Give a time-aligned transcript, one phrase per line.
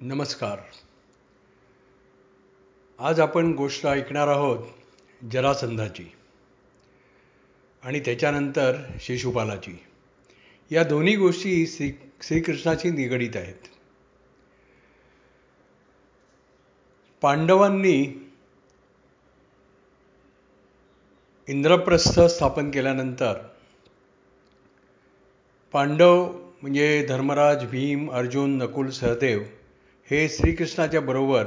[0.00, 0.58] नमस्कार.
[2.98, 4.58] आज आपण गोष्ट ऐकणार आहोत
[5.32, 6.12] जरासंधाची
[7.82, 9.84] आणि त्याच्यानंतर शिशुपालाची.
[10.70, 11.92] या दोन्ही गोष्टी श्री
[12.22, 13.66] श्रीकृष्णाशी निगडीत आहेत.
[17.22, 18.30] पांडवांनी
[21.48, 23.34] इंद्रप्रस्थ स्थापन केल्यानंतर
[25.72, 29.42] पांडव म्हणजे धर्मराज भीम अर्जुन नकुल सहदेव
[30.10, 31.44] हे श्रीकृष्णाच्या बरोबर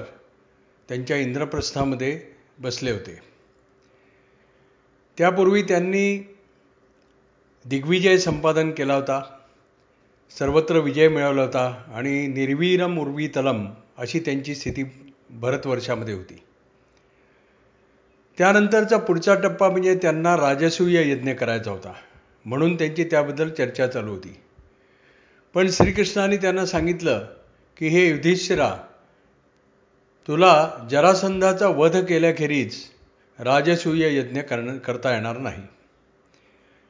[0.90, 2.22] त्यांच्या इंद्रप्रस्थामध्ये
[2.60, 3.20] बसले होते.
[5.18, 6.36] त्यापूर्वी त्यांनी
[7.66, 9.22] दिग्विजय संपादन केला होता
[10.40, 13.66] सर्वत्र विजय मिळवला होता आणि निर्वीरम उर्वी तलम
[13.98, 14.84] अशी त्यांची स्थिती
[15.30, 16.44] भरतवर्षामध्ये होती.
[18.38, 21.94] त्यानंतरचा पुढचा टप्पा म्हणजे त्यांना राजसूय यज्ञ करायचा होता
[22.46, 24.38] म्हणून त्यांची त्याबद्दल चर्चा चालू होती.
[25.54, 27.26] पण श्रीकृष्णाने त्यांना सांगितलं
[27.78, 28.78] की हे युधिष्ठिरा
[30.28, 32.76] तुला जरासंधाचा वध केल्याखेरीज
[33.40, 35.62] राजसूय यज्ञ करण करता येणार नाही.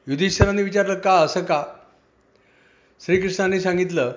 [0.06, 1.64] युधिष्ठिराने विचारलं का असं का?
[3.00, 4.12] श्रीकृष्णाने सांगितलं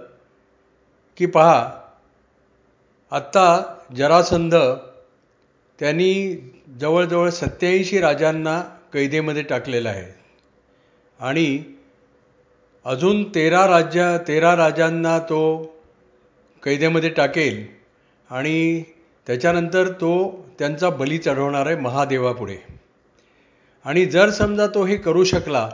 [1.18, 1.82] की पहा
[3.12, 4.56] आत्ता जरासंध
[5.80, 6.36] त्यांनी
[6.80, 8.62] जवळजवळ सत्याऐंशी राजांना
[8.94, 10.16] कैदेमध्ये टाकलेलं आहे
[11.20, 11.64] आणि
[12.86, 15.75] अजून तेरा राज्य तेरा राजांना तो
[16.66, 17.66] कैद्यामध्ये टाकेल
[18.30, 18.84] आणि
[19.28, 22.58] त्याच्यानंतर तो त्यांचा बली चढवणार आहे महादेवापुढे.
[23.86, 25.70] आणि जर समजा तो हे करू शकला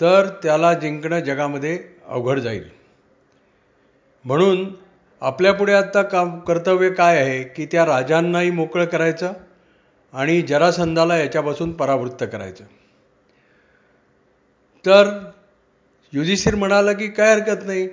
[0.00, 2.64] तर त्याला जिंकणं जगामध्ये अवघड जाईल.
[4.24, 4.74] म्हणून
[5.20, 9.32] आपल्यापुढे आत्ता काम कर्तव्य काय आहे की त्या राजांनाही मोकळं करायचं
[10.12, 12.64] आणि जरासंधाला याच्यापासून परावृत्त करायचं.
[14.84, 15.30] तर
[16.12, 17.88] युधिष्ठिर म्हणाला की काय हरकत नाही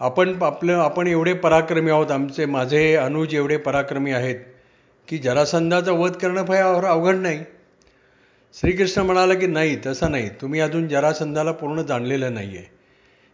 [0.00, 4.36] आपण आपलं आपण एवढे पराक्रमी आहोत आमचे माझे अनुज एवढे पराक्रमी आहेत
[5.08, 7.38] की जरासंधाचा वध करणं फार अवघड नाही.
[8.54, 10.28] श्रीकृष्ण म्हणाला की नाही तसं नाही.
[10.28, 12.66] तुम्ही अजून जरासंधाला पूर्ण जाणलेलं नाही आहे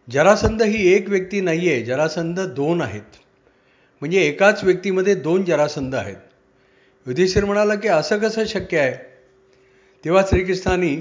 [0.08, 3.16] जरासंध ही एक व्यक्ती नाही आहे जरासंध दोन आहेत.
[4.02, 6.16] म्हणजे एकाच व्यक्तीमध्ये दोन जरासंध आहेत.
[7.06, 8.94] युधिष्ठिर म्हणाला की असं कसं शक्य आहे?
[10.04, 10.96] तेव्हा श्रीकृष्णाने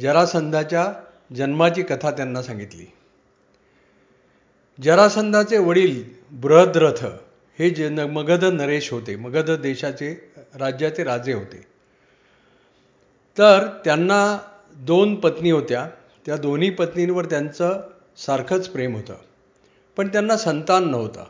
[0.00, 0.92] जरासंधाच्या
[1.36, 2.86] जन्माची कथा त्यांना सांगितली.
[4.82, 7.04] जरासंधाचे वडील बृहद्रथ
[7.58, 11.60] हे जे न मगध नरेश होते मगध देशाचे राज्याचे राजे होते.
[13.38, 14.38] तर त्यांना
[14.76, 15.90] दोन पत्नी होत्या.
[16.26, 17.80] त्या दोन्ही पत्नींवर त्यांचं
[18.16, 19.14] सारखंच प्रेम होतं.
[19.96, 21.24] पण त्यांना संतान नव्हता.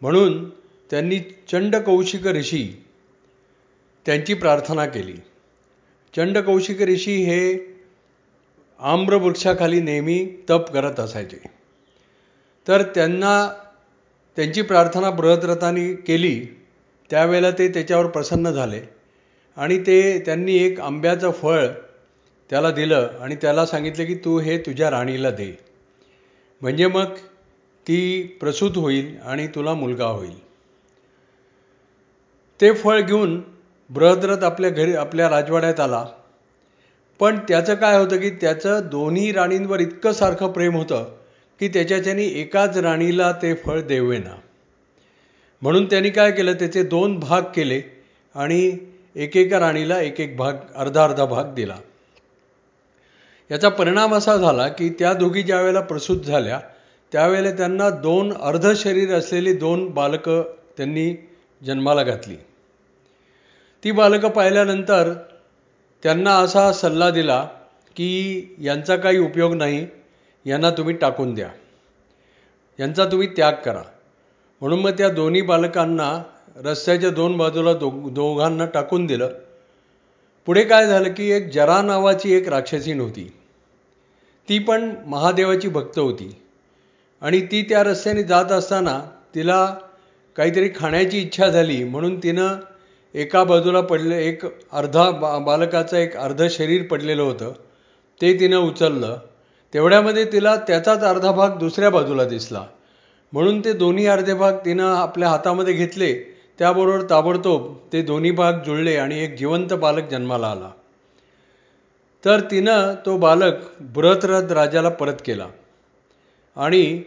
[0.00, 0.50] म्हणून
[0.90, 2.84] त्यांनी चंडकौशिक ऋषी
[4.06, 5.14] त्यांची प्रार्थना केली.
[6.16, 7.58] चंडकौशिक ऋषी हे
[8.78, 11.55] आम्रवृक्षाखाली नेहमी तप करत असायचे.
[12.68, 13.52] तर त्यांना
[14.36, 16.46] त्यांची प्रार्थना बृहद्रथाने केली.
[17.10, 18.80] त्यावेळेला ते त्याच्यावर प्रसन्न झाले.
[19.56, 21.66] आणि ते त्यांनी एक आंब्याचं फळ
[22.50, 25.58] त्याला दिलं आणि त्याला सांगितलं की तू हे तुझ्या राणीला दे.
[26.60, 27.04] म्हणजे मग
[27.88, 30.46] ती प्रसूत होईल आणि तुला मुलगा होईल.
[32.60, 33.42] ते फळ घेऊन
[33.90, 36.06] बृहद्रथ आपल्या घरी आपल्या राजवाड्यात आला.
[37.18, 41.16] पण त्याचं काय होतं की त्याचं दोन्ही राणींवर इतकं सारखं प्रेम होतं
[41.60, 44.34] की त्याच्याच्यानी एकाच राणीला ते फळ देवेना.
[45.62, 46.52] म्हणून त्यांनी काय केलं?
[46.52, 47.82] त्याचे दोन भाग केले
[48.34, 48.78] आणि
[49.16, 51.76] एकेका राणीला एक एक भाग अर्धा अर्धा भाग दिला.
[53.50, 56.60] याचा परिणाम असा झाला की त्या दोघी ज्या वेळेला प्रसूत झाल्या
[57.12, 60.42] त्यावेळेला त्यांना दोन अर्ध शरीर असलेली दोन बालकं
[60.76, 61.26] त्यांनी
[61.64, 62.36] जन्माला घातली.
[63.84, 65.12] ती बालकं पाहिल्यानंतर
[66.02, 67.48] त्यांना असा सल्ला दिला
[67.96, 69.86] की यांचा काही उपयोग नाही
[70.46, 71.48] यांना तुम्ही टाकून द्या.
[72.80, 73.82] यांचा तुम्ही त्याग करा.
[74.60, 76.22] म्हणून मग त्या दोन्ही बालकांना
[76.56, 79.28] रस्त्याच्या दोन बाजूला दो दोघांना टाकून दिलं.
[80.46, 83.32] पुढे काय झालं की एक जरा नावाची एक राक्षसी नव्हती.
[84.48, 86.42] ती पण महादेवाची भक्त होती.
[87.20, 89.04] आणि ती त्या रस्त्याने जात असताना
[89.34, 89.76] तिला
[90.36, 91.84] काहीतरी खाण्याची इच्छा झाली.
[91.84, 92.48] म्हणून तिनं
[93.14, 97.52] एका बाजूला पडले एक अर्धा बा बालकाचं एक अर्ध शरीर पडलेलं होतं.
[98.20, 99.18] ते तिनं उचललं.
[99.76, 102.64] तेवढ्यामध्ये तिला त्याचाच अर्धा भाग दुसऱ्या बाजूला दिसला.
[103.32, 106.12] म्हणून ते दोन्ही अर्धे भाग तिनं आपल्या हातामध्ये घेतले.
[106.58, 110.70] त्याबरोबर ताबडतोब ते दोन्ही भाग जुळले आणि एक जिवंत बालक जन्माला आला.
[112.24, 115.46] तर तिनं तो बालक बृहतरथ राजाला परत केला.
[116.56, 117.02] आणि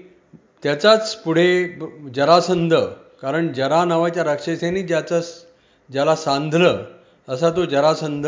[0.63, 1.79] त्याचाच पुढे
[2.15, 2.73] जरासंध
[3.21, 5.21] कारण जरा नावाच्या राक्षसेने ज्याचं
[5.91, 6.83] ज्याला सांधलं
[7.29, 8.27] असा तो जरासंध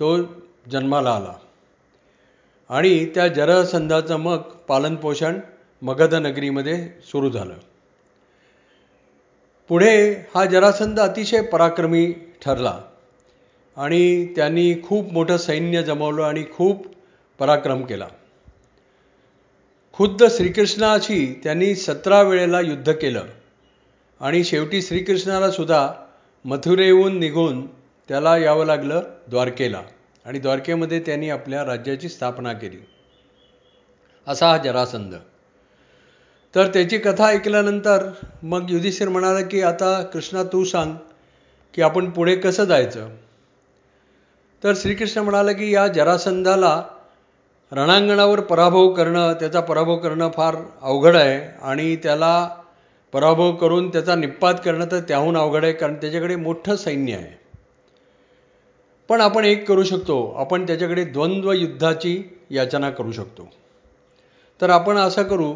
[0.00, 0.16] तो
[0.72, 1.32] जन्माला आला.
[2.68, 5.38] आणि त्या जरासंधाचं मग पालनपोषण
[5.82, 7.54] मगध नगरीमध्ये सुरू झालं.
[9.68, 12.12] पुढे हा जरासंध अतिशय पराक्रमी
[12.42, 12.78] ठरला
[13.76, 16.86] आणि त्यांनी खूप मोठं सैन्य जमवलं आणि खूप
[17.38, 18.06] पराक्रम केला.
[19.92, 23.24] खुद्द श्रीकृष्णाशी त्यांनी सतरा वेळेला युद्ध केलं
[24.20, 25.92] आणि शेवटी श्रीकृष्णाला सुद्धा
[26.44, 27.66] मथुरेहून निघून
[28.08, 29.82] त्याला यावं लागलं द्वारकेला.
[30.28, 32.76] आणि द्वारकेमध्ये त्यांनी आपल्या राज्याची स्थापना केली.
[34.26, 35.14] असा हा जरासंध.
[36.54, 38.10] तर त्याची कथा ऐकल्यानंतर
[38.42, 40.94] मग युधिष्ठिर म्हणाला की आता कृष्णा तू सांग
[41.74, 43.08] की आपण पुढे कसं जायचं?
[44.64, 46.82] तर श्रीकृष्ण म्हणाला की या जरासंधाला
[47.72, 52.48] रणांगणावर पराभव करणं त्याचा पराभव करणं फार अवघड आहे आणि त्याला
[53.12, 57.47] पराभव करून त्याचा निपात करणं तर त्याहून अवघड आहे कारण त्याच्याकडे मोठं सैन्य आहे.
[59.08, 60.32] पण आपण एक करू शकतो.
[60.36, 63.48] आपण त्याच्याकडे द्वंद्व युद्धाची याचना करू शकतो.
[64.60, 65.52] तर आपण असं करू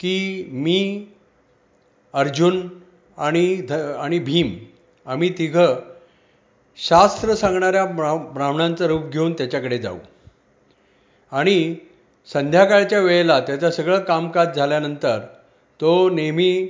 [0.00, 1.06] की मी
[2.12, 2.68] अर्जुन
[3.18, 4.56] आणि ध आणि भीम
[5.06, 5.74] आम्ही तिघं
[6.76, 9.98] शास्त्र सांगणाऱ्या ब्रा ब्राह्मणांचं रूप घेऊन त्याच्याकडे जाऊ.
[11.32, 11.76] आणि
[12.32, 15.18] संध्याकाळच्या वेळेला त्याचं सगळं कामकाज झाल्यानंतर
[15.80, 16.68] तो नेहमी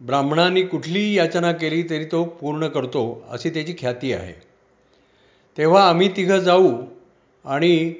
[0.00, 4.45] ब्राह्मणांनी कुठलीही याचना केली तरी तो पूर्ण करतो अशी त्याची ख्याती आहे.
[5.58, 6.82] तेव्हा आम्ही तिघं जाऊ
[7.44, 7.94] आणि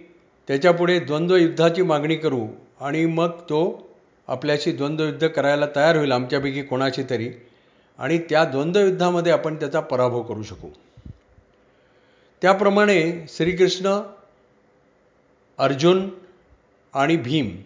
[0.48, 2.46] त्याच्यापुढे द्वंद्वयुद्धाची मागणी करू
[2.80, 3.88] आणि मग तो
[4.26, 7.30] आपल्याशी द्वंद्वयुद्ध करायला तयार होईल आमच्यापैकी कोणाशी तरी
[7.98, 10.68] आणि त्या द्वंद्वयुद्धामध्ये आपण त्याचा पराभव करू शकू.
[12.42, 14.00] त्याप्रमाणे श्रीकृष्ण
[15.58, 16.08] अर्जुन
[16.94, 17.56] आणि भीम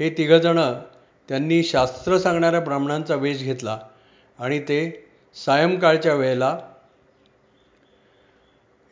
[0.00, 0.80] हे तिघंजणं
[1.28, 3.78] त्यांनी शास्त्र सांगणाऱ्या ब्राह्मणांचा वेश घेतला
[4.38, 6.58] आणि ते सायंकाळच्या वेळेला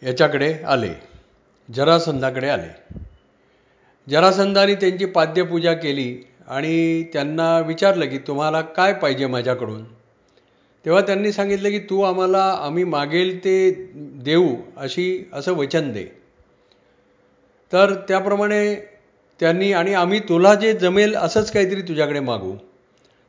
[0.02, 0.90] याच्याकडे आले.
[1.74, 2.98] जरासंधाकडे आले.
[4.10, 6.18] जरासंधाने त्यांची पाद्यपूजा केली
[6.48, 9.84] आणि त्यांना विचारलं की तुम्हाला काय पाहिजे माझ्याकडून?
[10.84, 16.04] तेव्हा त्यांनी सांगितलं की तू आम्हाला आम्ही मागेल ते देऊ अशी असं वचन दे.
[17.72, 18.74] तर त्याप्रमाणे
[19.40, 22.54] त्यांनी आणि आम्ही तुला जे जमेल असंच काहीतरी तुझ्याकडे मागू.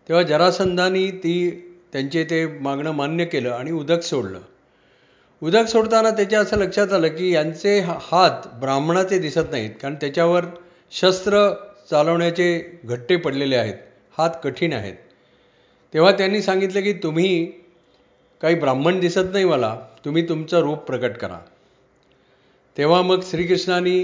[0.09, 1.49] तेव्हा जरासंधानी ती
[1.93, 4.39] त्यांचे ते मागणं मान्य केलं आणि उदक सोडलं.
[5.41, 10.45] उदक सोडताना त्याच्या असं लक्षात आलं की यांचे हात ब्राह्मणाचे दिसत नाहीत कारण त्याच्यावर
[10.91, 11.49] शस्त्र
[11.89, 13.75] चालवण्याचे घट्टे पडलेले आहेत
[14.17, 14.95] हात कठीण आहेत.
[15.93, 17.45] तेव्हा त्यांनी सांगितलं की तुम्ही
[18.41, 19.75] काही ब्राह्मण दिसत नाही मला
[20.05, 21.39] तुम्ही तुमचं रूप प्रकट करा.
[22.77, 24.03] तेव्हा मग श्रीकृष्णाने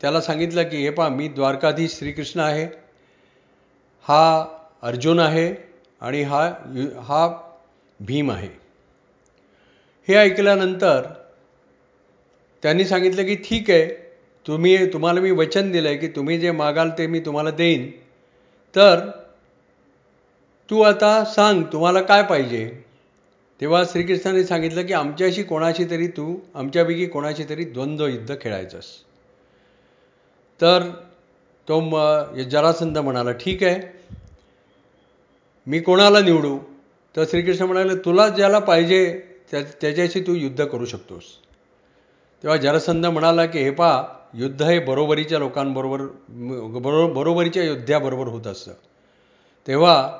[0.00, 2.64] त्याला सांगितलं की हे पा मी द्वारकाधीश श्रीकृष्ण आहे
[4.04, 4.46] हा
[4.82, 5.54] अर्जुन आहे
[6.00, 6.44] आणि हा
[7.02, 7.26] हा
[8.00, 8.65] भीम आहे.
[10.08, 11.06] हे ऐकल्यानंतर
[12.62, 13.86] त्यांनी सांगितलं की ठीक आहे
[14.46, 17.90] तुम्ही तुम्हाला मी वचन दिलं आहे की तुम्ही जे मागाल ते मी तुम्हाला देईन.
[18.74, 19.10] तर
[20.70, 22.82] तू आता सांग तुम्हाला काय पाहिजे?
[23.60, 28.84] तेव्हा श्रीकृष्णाने सांगितलं की आमच्याशी कोणाशी तरी तू आमच्यापैकी कोणाशी तरी द्वंद्व युद्ध खेळायचंस.
[30.60, 30.90] तर
[31.68, 33.80] तो म जरासंध म्हणाला ठीक आहे
[35.66, 36.58] मी कोणाला निवडू?
[37.16, 41.22] तर श्रीकृष्ण म्हणाले तुला ज्याला पाहिजे त्या त्याच्याशी तू युद्ध करू शकतोस.
[42.42, 44.04] तेव्हा जरासंध म्हणाला की हे पा
[44.34, 46.00] युद्ध हे बरोबरीच्या लोकांबरोबर
[46.80, 48.72] बरो बरोबरीच्या योद्ध्याबरोबर होत असतं.
[49.66, 50.18] तेव्हा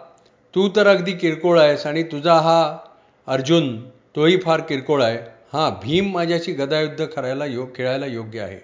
[0.54, 2.78] तू तर अगदी किरकोळ आहेस आणि तुझा हा
[3.26, 5.18] अर्जुन तोही फार किरकोळ आहे.
[5.52, 8.58] हां भीम माझ्याशी गदायुद्ध करायला योग खेळायला योग्य आहे.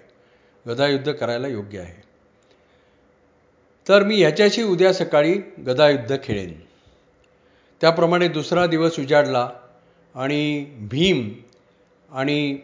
[0.67, 2.03] गदायुद्ध करायला योग्य आहे.
[3.87, 5.33] तर मी ह्याच्याशी उद्या सकाळी
[5.67, 6.53] गदायुद्ध खेळेन.
[7.81, 9.49] त्याप्रमाणे दुसरा दिवस उजाडला.
[10.15, 11.29] आणि भीम
[12.11, 12.57] आणि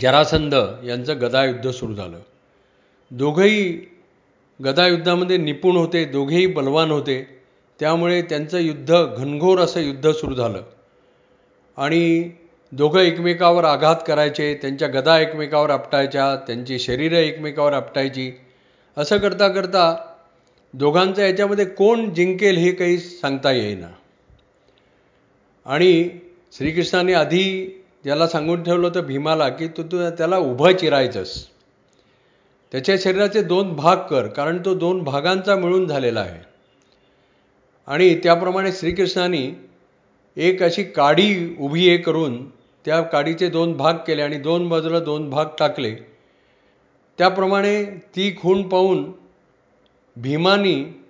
[0.00, 2.18] जरासंध यांचं गदायुद्ध सुरू झालं.
[3.10, 3.86] दोघंही
[4.64, 7.40] गदायुद्धामध्ये निपुण होते दोघेही बलवान होते.
[7.80, 10.62] त्यामुळे त्यांचं युद्ध घनघोर असं युद्ध सुरू झालं.
[11.76, 12.30] आणि
[12.72, 18.32] दोघं एकमेकावर आघात करायचे त्यांच्या गदा एकमेकावर आपटायच्या त्यांची शरीरं एकमेकावर आपटायची.
[18.96, 19.96] असं करता करता
[20.74, 23.88] दोघांचं याच्यामध्ये कोण जिंकेल हे काही सांगता येईना.
[25.66, 26.08] आणि
[26.54, 27.64] श्रीकृष्णाने आधी
[28.04, 31.46] ज्याला सांगून ठेवलं होतं भीमाला की तू तू त्याला उभं चिरायचंस.
[32.72, 36.40] त्याच्या शरीराचे दोन भाग कर कारण तो दोन भागांचा मिळून झालेला आहे.
[37.86, 39.60] आणि त्याप्रमाणे श्रीकृष्णाने
[40.36, 42.48] एक अशी काडी उभी हे करून
[42.84, 45.94] त्या काडीचे दोन भाग केले आणि दोन बाजूला दोन भाग टाकले.
[47.18, 49.12] त्याप्रमाणे ती खूण पाहून
[50.16, 51.03] भीमानी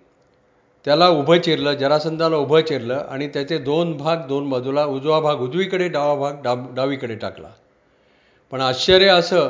[0.84, 5.88] त्याला उभं चिरलं जरासंधाला उभं चिरलं आणि त्याचे दोन भाग दोन बाजूला उजवा भाग उजवीकडे
[5.88, 7.48] डावा भाग डाब डावीकडे टाकला.
[8.50, 9.48] पण आश्चर्य असं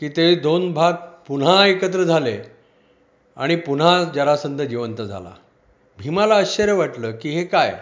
[0.00, 0.92] की ते दोन भाग
[1.28, 2.38] पुन्हा एकत्र झाले
[3.36, 5.30] आणि पुन्हा जरासंध जिवंत झाला.
[5.98, 7.80] भीमाला आश्चर्य वाटलं की हे काय?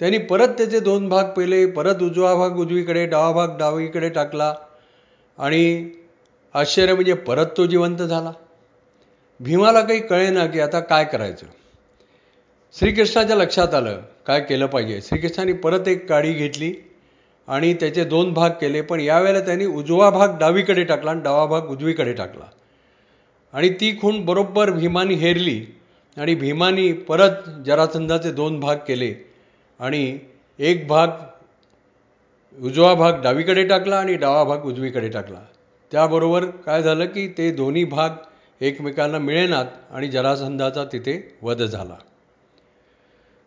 [0.00, 4.54] त्यांनी परत त्याचे दोन भाग पेले परत उजवा भाग उजवीकडे डावा भाग डावीकडे टाकला
[5.38, 5.90] आणि
[6.54, 8.32] आश्चर्य म्हणजे परत तो जिवंत झाला.
[9.40, 11.46] भीमाला काही कळेना की आता काय करायचं.
[12.76, 14.00] श्रीकृष्णाच्या लक्षात आलं.
[14.26, 15.00] काय केलं पाहिजे?
[15.00, 16.72] श्रीकृष्णाने परत एक गाडी घेतली
[17.48, 21.62] आणि त्याचे दोन भाग केले पण यावेळेला त्यांनी उजवा भाग डावीकडे टाकला आणि डावा भाग
[21.62, 22.44] उजवीकडे टाकला.
[23.52, 25.66] आणि ती खूण बरोबर भीमानी हेरली
[26.16, 29.14] आणि भीमानी परत जरासंधाचे दोन भाग केले
[29.80, 30.18] आणि
[30.58, 31.08] एक भाग
[32.62, 35.40] उजवा भाग डावीकडे टाकला आणि डावा भाग उजवीकडे टाकला.
[35.92, 38.10] त्याबरोबर काय झालं की ते दोन्ही भाग
[38.60, 41.94] एकमेकांना मिळेनात आणि जरासंधाचा तिथे वध झाला.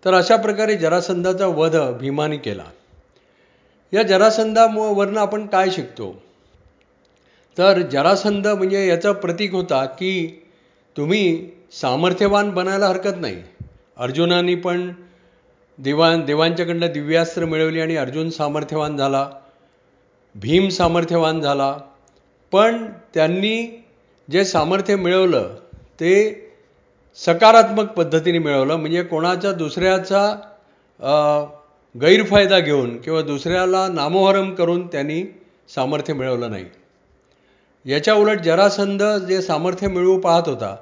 [0.05, 2.63] तर अशा प्रकारे जरासंधाचा वध भीमाने केला.
[3.93, 6.21] या जरासंधावरनं आपण काय शिकतो?
[7.57, 10.43] तर जरासंध म्हणजे याचं प्रतीक होता की
[10.97, 13.43] तुम्ही सामर्थ्यवान बनायला हरकत नाही.
[13.97, 14.93] अर्जुनाने पण
[15.77, 19.29] देवा देवांच्याकडनं दिव्यास्त्र मिळवली आणि अर्जुन सामर्थ्यवान झाला.
[20.35, 21.77] भीम सामर्थ्यवान झाला.
[22.51, 23.83] पण त्यांनी
[24.31, 26.45] जे सामर्थ्य मिळवलं ते
[27.25, 30.21] सकारात्मक पद्धतीने मिळवलं म्हणजे कोणाच्या दुसऱ्याचा
[31.95, 35.23] गैरफायदा घेऊन किंवा दुसऱ्याला नामोहरम करून त्यांनी
[35.75, 36.65] सामर्थ्य मिळवलं नाही.
[37.85, 40.75] याच्या उलट जरासंध जे सामर्थ्य मिळवू पाहत होता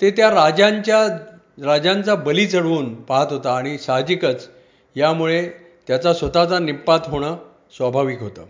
[0.00, 1.06] ते त्या राजांच्या
[1.64, 4.48] राजांचा बली चढवून पाहत होता आणि साहजिकच
[4.96, 5.48] यामुळे
[5.86, 7.36] त्याचा स्वतःचा निपात होणं
[7.76, 8.44] स्वाभाविक होतं.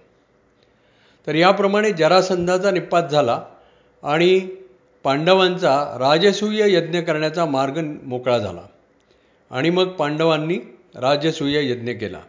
[1.27, 3.41] तर याप्रमाणे जरासंधाचा निपात झाला
[4.03, 4.41] आणि
[5.03, 8.63] पांडवांचा राजसूय यज्ञ करण्याचा मार्ग मोकळा झाला.
[9.51, 10.59] आणि मग पांडवांनी
[10.95, 12.21] राजसूय यज्ञ केला.